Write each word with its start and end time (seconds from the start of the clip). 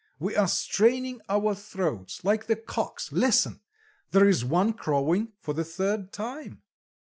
We 0.17 0.35
are 0.35 0.47
straining 0.47 1.21
our 1.29 1.53
throats 1.53 2.23
like 2.23 2.47
the 2.47 2.55
cocks 2.55 3.11
listen! 3.11 3.59
there 4.09 4.27
is 4.27 4.43
one 4.43 4.73
crowing 4.73 5.33
for 5.39 5.53
the 5.53 5.63
third 5.63 6.11
time." 6.11 6.63